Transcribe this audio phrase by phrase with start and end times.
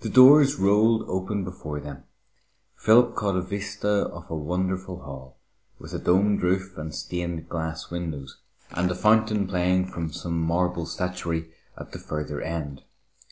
[0.00, 2.02] The doors rolled open before them.
[2.76, 5.36] Philip caught a vista of a wonderful hall,
[5.78, 8.38] with a domed roof and stained glass windows,
[8.72, 12.82] and a fountain playing from some marble statuary at the further end.